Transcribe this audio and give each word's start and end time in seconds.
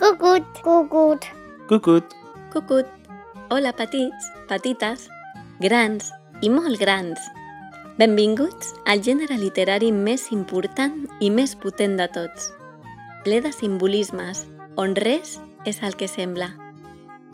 Cucut, 0.00 0.42
cucut. 0.64 1.26
Cucut. 1.68 2.04
Cucut. 2.48 2.86
Hola, 3.52 3.68
petits, 3.76 4.30
petites, 4.48 5.10
grans 5.60 6.06
i 6.40 6.48
molt 6.48 6.80
grans. 6.80 7.20
Benvinguts 8.00 8.72
al 8.88 9.04
gènere 9.04 9.36
literari 9.36 9.90
més 9.92 10.30
important 10.32 11.02
i 11.20 11.28
més 11.28 11.52
potent 11.52 11.98
de 12.00 12.08
tots. 12.16 12.48
Ple 13.26 13.42
de 13.44 13.52
simbolismes, 13.52 14.46
on 14.80 14.96
res 14.96 15.36
és 15.68 15.82
el 15.84 15.98
que 16.00 16.08
sembla. 16.08 16.48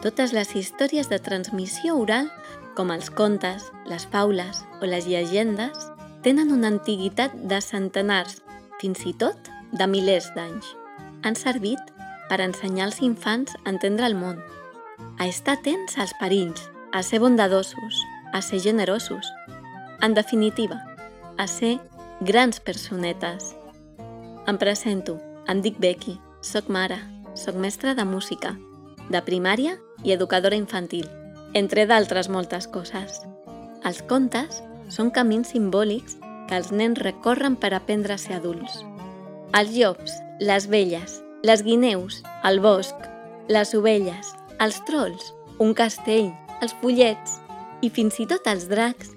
Totes 0.00 0.32
les 0.32 0.56
històries 0.56 1.12
de 1.12 1.20
transmissió 1.20 1.98
oral, 2.00 2.32
com 2.80 2.88
els 2.96 3.12
contes, 3.12 3.68
les 3.92 4.08
faules 4.08 4.64
o 4.80 4.88
les 4.88 5.04
llegendes, 5.04 5.90
tenen 6.24 6.48
una 6.48 6.72
antiguitat 6.72 7.36
de 7.44 7.60
centenars, 7.60 8.40
fins 8.80 9.04
i 9.04 9.12
tot 9.12 9.52
de 9.76 9.84
milers 9.84 10.32
d'anys. 10.32 10.72
Han 11.28 11.36
servit 11.36 11.92
per 12.28 12.40
ensenyar 12.40 12.88
als 12.88 13.00
infants 13.02 13.54
a 13.64 13.70
entendre 13.70 14.06
el 14.06 14.16
món, 14.18 14.40
a 15.18 15.26
estar 15.26 15.58
atents 15.58 15.98
als 15.98 16.14
perills, 16.20 16.68
a 16.92 17.02
ser 17.02 17.20
bondadosos, 17.20 18.02
a 18.32 18.42
ser 18.42 18.60
generosos. 18.60 19.32
En 20.00 20.14
definitiva, 20.14 20.84
a 21.36 21.46
ser 21.46 21.78
grans 22.20 22.60
personetes. 22.60 23.54
Em 24.46 24.58
presento, 24.58 25.18
em 25.48 25.62
dic 25.64 25.78
Becky, 25.80 26.18
sóc 26.42 26.68
mare, 26.68 26.98
sóc 27.34 27.56
mestra 27.56 27.94
de 27.94 28.04
música, 28.04 28.54
de 29.08 29.20
primària 29.24 29.78
i 30.04 30.12
educadora 30.12 30.56
infantil, 30.56 31.08
entre 31.54 31.86
d'altres 31.86 32.28
moltes 32.28 32.68
coses. 32.68 33.22
Els 33.84 34.02
contes 34.08 34.62
són 34.88 35.10
camins 35.10 35.50
simbòlics 35.54 36.18
que 36.48 36.56
els 36.58 36.70
nens 36.72 37.00
recorren 37.00 37.56
per 37.56 37.72
aprendre 37.74 38.14
a 38.14 38.20
ser 38.20 38.36
adults. 38.38 38.82
Els 39.54 39.74
llops, 39.76 40.18
les 40.40 40.68
velles, 40.68 41.23
les 41.44 41.60
guineus, 41.62 42.22
el 42.42 42.56
bosc, 42.64 42.96
les 43.52 43.74
ovelles, 43.76 44.30
els 44.64 44.78
trolls, 44.88 45.26
un 45.60 45.74
castell, 45.76 46.30
els 46.64 46.72
follets 46.80 47.34
i 47.84 47.90
fins 47.92 48.16
i 48.22 48.24
tot 48.30 48.46
els 48.48 48.64
dracs, 48.70 49.10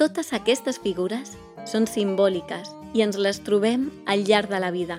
totes 0.00 0.32
aquestes 0.34 0.80
figures 0.82 1.36
són 1.70 1.86
simbòliques 1.86 2.72
i 2.98 3.04
ens 3.06 3.18
les 3.22 3.38
trobem 3.46 3.92
al 4.10 4.24
llarg 4.26 4.50
de 4.50 4.58
la 4.58 4.72
vida. 4.74 4.96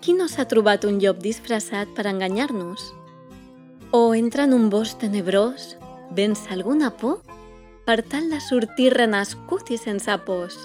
Qui 0.00 0.14
no 0.16 0.30
s'ha 0.32 0.46
trobat 0.48 0.86
un 0.88 0.96
llop 1.02 1.20
disfressat 1.20 1.92
per 1.92 2.06
enganyar-nos? 2.08 2.86
O 3.92 4.14
entra 4.16 4.46
en 4.48 4.56
un 4.56 4.70
bosc 4.72 4.96
tenebrós, 5.04 5.74
vence 6.16 6.48
alguna 6.56 6.88
por, 6.96 7.20
per 7.84 8.00
tal 8.00 8.32
de 8.32 8.40
sortir 8.40 8.94
renascut 8.96 9.68
i 9.76 9.76
sense 9.76 10.16
pors. 10.24 10.56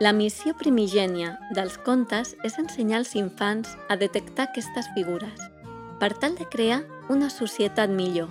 La 0.00 0.14
missió 0.16 0.54
primigènia 0.56 1.34
dels 1.52 1.74
contes 1.84 2.30
és 2.48 2.54
ensenyar 2.56 3.02
als 3.02 3.10
infants 3.20 3.74
a 3.92 3.98
detectar 4.00 4.46
aquestes 4.46 4.86
figures, 4.94 5.42
per 6.00 6.14
tal 6.22 6.38
de 6.38 6.46
crear 6.48 6.78
una 7.12 7.28
societat 7.28 7.92
millor. 7.92 8.30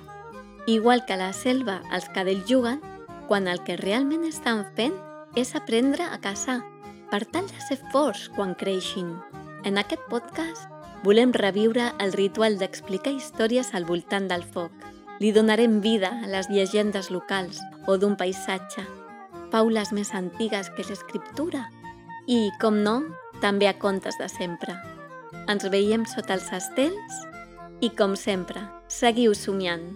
Igual 0.66 1.06
que 1.06 1.14
a 1.14 1.20
la 1.22 1.30
selva 1.30 1.76
els 1.94 2.10
cadells 2.16 2.50
juguen, 2.50 2.82
quan 3.28 3.46
el 3.46 3.62
que 3.68 3.78
realment 3.78 4.26
estan 4.26 4.66
fent 4.74 4.96
és 5.38 5.54
aprendre 5.54 6.10
a 6.10 6.18
caçar, 6.18 6.64
per 7.12 7.22
tal 7.30 7.46
de 7.46 7.62
ser 7.68 7.78
forts 7.94 8.32
quan 8.34 8.56
creixin. 8.58 9.14
En 9.62 9.78
aquest 9.78 10.02
podcast 10.10 10.66
volem 11.06 11.38
reviure 11.38 11.92
el 12.02 12.18
ritual 12.18 12.58
d'explicar 12.58 13.14
històries 13.14 13.76
al 13.78 13.86
voltant 13.86 14.26
del 14.26 14.42
foc. 14.42 14.74
Li 15.22 15.30
donarem 15.38 15.84
vida 15.86 16.16
a 16.18 16.34
les 16.34 16.50
llegendes 16.50 17.12
locals 17.14 17.62
o 17.86 18.02
d'un 18.02 18.18
paisatge, 18.18 18.88
paules 19.52 19.94
més 19.96 20.14
antigues 20.14 20.70
que 20.76 20.86
l'escriptura 20.88 21.66
i, 22.28 22.50
com 22.62 22.84
no, 22.86 23.00
també 23.42 23.70
a 23.70 23.76
contes 23.78 24.20
de 24.22 24.30
sempre. 24.30 24.76
Ens 25.50 25.66
veiem 25.74 26.06
sota 26.10 26.38
els 26.38 26.52
estels 26.54 27.20
i, 27.82 27.90
com 27.90 28.16
sempre, 28.20 28.66
seguiu 29.02 29.34
somiant. 29.34 29.94